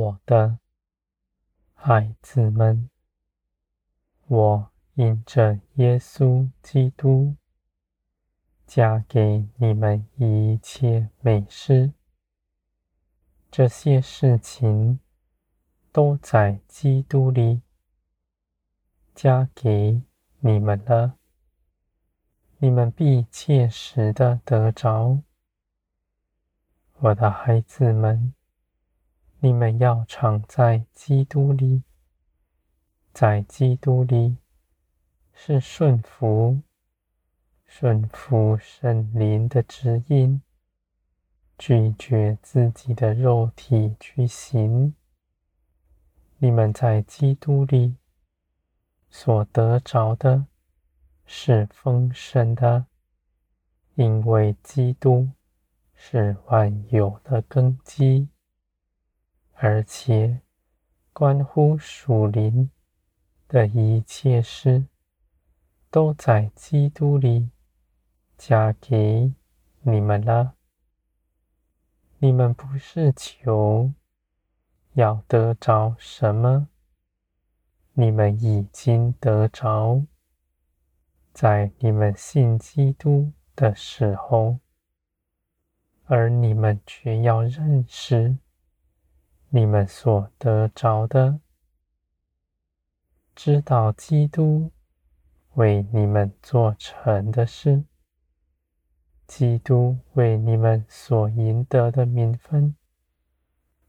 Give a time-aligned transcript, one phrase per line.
[0.00, 0.58] 我的
[1.74, 2.88] 孩子们，
[4.28, 7.36] 我因着耶稣基督，
[8.66, 11.92] 加给你们一切美事，
[13.50, 15.00] 这些事情
[15.92, 17.60] 都在基督里
[19.14, 20.00] 加给
[20.38, 21.18] 你们了。
[22.56, 25.20] 你们必切实的得着，
[27.00, 28.32] 我的孩子们，
[29.40, 31.82] 你们要常在基督里，
[33.12, 34.36] 在基督里
[35.32, 36.60] 是顺服、
[37.66, 40.42] 顺服圣灵的指引，
[41.58, 44.94] 拒绝自己的肉体去行。
[46.38, 47.96] 你们在基督里
[49.10, 50.46] 所得着的。
[51.32, 52.86] 是丰盛的，
[53.94, 55.28] 因为基督
[55.94, 58.28] 是万有的根基，
[59.62, 60.40] 而且
[61.12, 62.70] 关乎属灵
[63.46, 64.86] 的一切事，
[65.90, 67.50] 都在基督里
[68.38, 69.34] 加给
[69.82, 70.54] 你们了。
[72.20, 73.92] 你们不是求
[74.94, 76.68] 要得着什么，
[77.92, 80.02] 你们已经得着。
[81.34, 84.58] 在你们信基督的时候，
[86.06, 88.38] 而你们却要认识
[89.50, 91.40] 你们所得着的，
[93.34, 94.70] 知道基督
[95.54, 97.84] 为你们做成的事，
[99.26, 102.74] 基督为你们所赢得的名分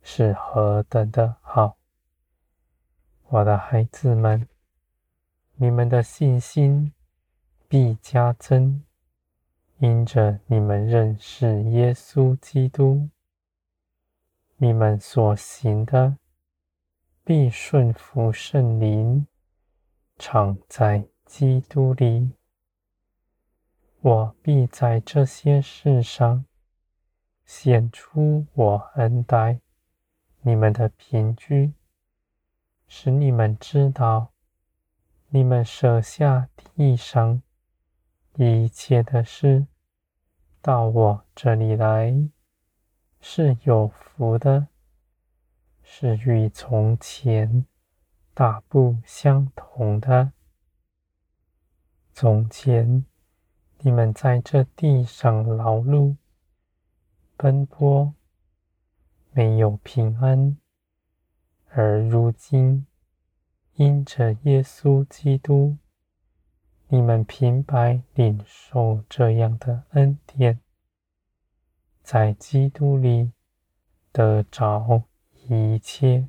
[0.00, 1.76] 是何等的好，
[3.28, 4.48] 我的孩子们，
[5.56, 6.92] 你们的信心。
[7.68, 8.84] 必加增，
[9.78, 13.08] 因着你们认识耶稣基督，
[14.58, 16.16] 你们所行的
[17.22, 19.26] 必顺服圣灵，
[20.18, 22.32] 常在基督里。
[24.00, 26.46] 我必在这些事上
[27.44, 29.60] 显出我恩待
[30.40, 31.74] 你们的凭据，
[32.88, 34.32] 使你们知道，
[35.28, 37.42] 你们舍下地上。
[38.38, 39.66] 一切的事
[40.60, 42.28] 到我这里来
[43.20, 44.68] 是有福的，
[45.82, 47.66] 是与从前
[48.34, 50.32] 大不相同的。
[52.12, 53.04] 从前
[53.80, 56.16] 你们在这地上劳碌
[57.36, 58.14] 奔波，
[59.32, 60.56] 没有平安，
[61.68, 62.86] 而如今
[63.74, 65.76] 因着耶稣基督。
[66.88, 70.60] 你们平白领受这样的恩典，
[72.06, 73.32] 在基督里
[74.12, 75.02] 得着
[75.48, 76.28] 一切，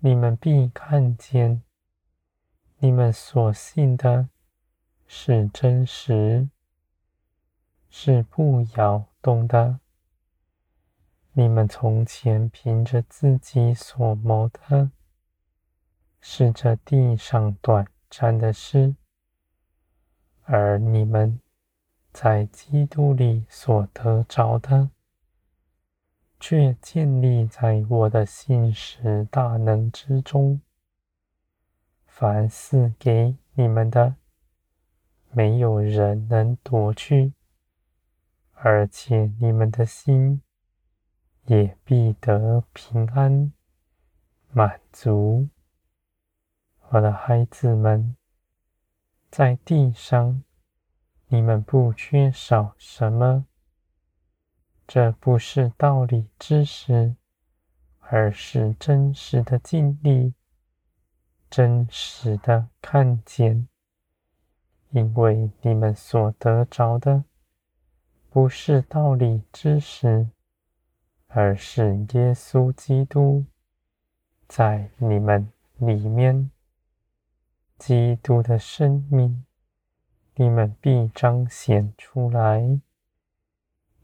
[0.00, 1.62] 你们必看见，
[2.76, 4.28] 你们所信的
[5.06, 6.50] 是真实，
[7.88, 9.80] 是不摇动的。
[11.32, 14.90] 你们从前凭着自己所谋的，
[16.20, 18.96] 是这地上短暂的事。
[20.42, 21.40] 而你们
[22.18, 24.88] 在基督里所得着的，
[26.40, 30.62] 却建立在我的信实大能之中。
[32.06, 34.14] 凡是给你们的，
[35.30, 37.34] 没有人能夺去，
[38.54, 40.40] 而且你们的心
[41.44, 43.52] 也必得平安、
[44.52, 45.50] 满足。
[46.88, 48.16] 我的孩子们。
[49.28, 50.42] 在地上，
[51.28, 53.46] 你们不缺少什么。
[54.86, 57.16] 这不是道理知识，
[57.98, 60.34] 而是真实的经历，
[61.50, 63.66] 真实的看见。
[64.90, 67.24] 因为你们所得着的，
[68.30, 70.28] 不是道理知识，
[71.26, 73.44] 而是耶稣基督
[74.46, 76.50] 在你们里面。
[77.78, 79.44] 基督的生命，
[80.38, 82.78] 你们必彰显出来，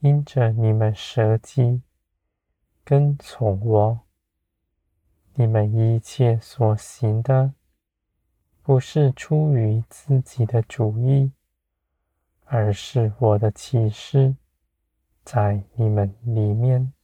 [0.00, 1.82] 因着你们舍己，
[2.82, 4.00] 跟从我。
[5.34, 7.52] 你们一切所行的，
[8.62, 11.32] 不是出于自己的主意，
[12.46, 14.34] 而是我的启示
[15.24, 16.94] 在你们里面，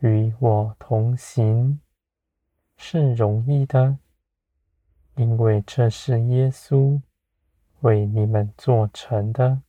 [0.00, 1.80] 与我同行，
[2.76, 3.96] 是容易的。
[5.14, 7.00] 因为这是耶稣
[7.86, 9.62] 为你们做成的，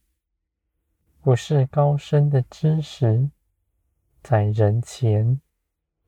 [1.22, 3.30] 不是高深的知识，
[4.24, 5.40] 在人前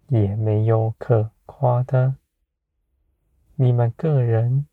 [0.07, 2.15] 也没有可夸的。
[3.53, 4.65] 你们个人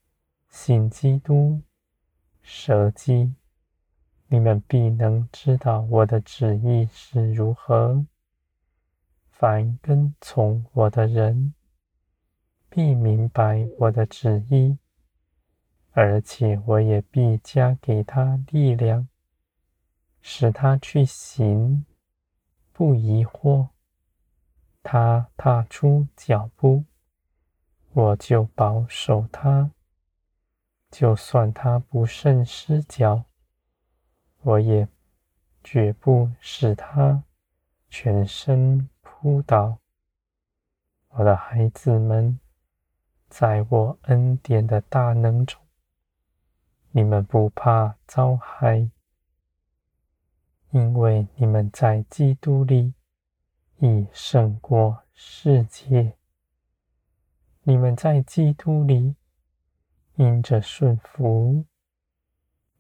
[0.49, 1.61] 信基督，
[2.41, 3.35] 舍己，
[4.29, 8.07] 你们必能知道我的旨意是如何。
[9.29, 11.53] 凡跟从我的人，
[12.71, 14.79] 必明白我的旨意，
[15.99, 19.09] 而且我也必加给他力量，
[20.21, 21.87] 使他去行，
[22.71, 23.69] 不疑惑。
[24.83, 26.85] 他踏出脚步，
[27.95, 29.71] 我就保守他；
[30.91, 33.25] 就算他不慎失脚，
[34.43, 34.87] 我也
[35.65, 37.25] 绝不使他
[37.89, 39.79] 全身扑倒。
[41.09, 42.39] 我的孩子们，
[43.31, 45.59] 在我恩典的大能中，
[46.97, 48.91] 你们不怕遭害，
[50.71, 52.95] 因为你们在基督里
[53.81, 56.17] 已胜过世界。
[57.65, 59.15] 你们在基督里
[60.15, 61.67] 因着顺服，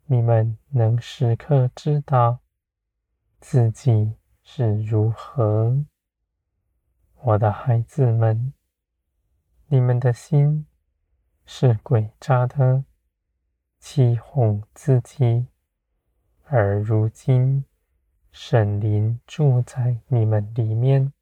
[0.07, 2.39] 你们能时刻知道
[3.39, 5.85] 自己是如何。
[7.21, 8.55] 我的孩子们，
[9.67, 10.67] 你们的心
[11.45, 12.83] 是诡诈的，
[13.88, 15.47] 欺哄自己；
[16.47, 17.65] 而如今
[18.33, 21.12] 圣灵住在你们里面，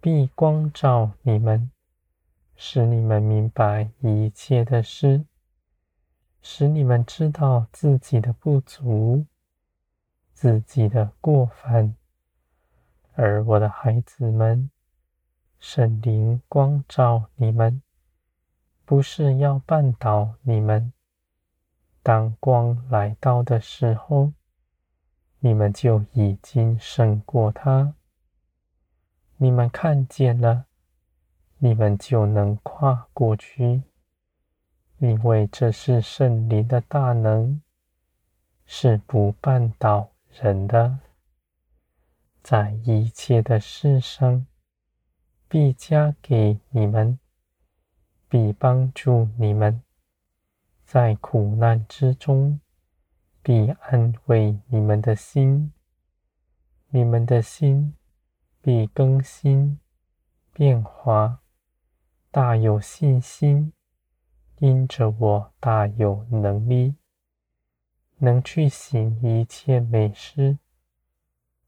[0.00, 1.72] 必光照你们，
[2.54, 5.24] 使你们明白一切的事，
[6.40, 9.26] 使你们知道自己的不足，
[10.32, 11.96] 自己的过犯。
[13.14, 14.70] 而我的孩子们，
[15.58, 17.82] 圣灵光照你们，
[18.84, 20.92] 不是要绊倒你们。
[22.02, 24.32] 当光来到的时候，
[25.40, 27.94] 你们就已经胜过他。
[29.36, 30.66] 你们看见了，
[31.58, 33.82] 你们就能跨过去，
[34.98, 37.60] 因为这是圣灵的大能，
[38.66, 40.10] 是不绊倒
[40.40, 40.98] 人的。
[42.42, 44.46] 在一切的事上，
[45.48, 47.18] 必加给你们，
[48.28, 49.82] 必帮助你们，
[50.92, 52.60] 在苦难之中，
[53.44, 55.72] 必安慰你们的心，
[56.88, 57.94] 你们的心
[58.60, 59.78] 必更新
[60.52, 61.42] 变化，
[62.32, 63.72] 大有信心，
[64.58, 66.96] 因着我大有能力，
[68.18, 70.58] 能去行一切美事。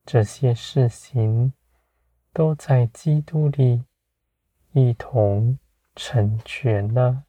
[0.04, 1.52] 这些事情
[2.32, 3.84] 都在基督里
[4.72, 5.60] 一同
[5.94, 7.22] 成全了。